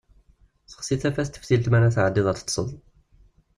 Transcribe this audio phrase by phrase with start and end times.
[0.71, 2.67] Sexsi tafat n teftilt mi ara tɛeddiḍ ad teṭṭseḍ.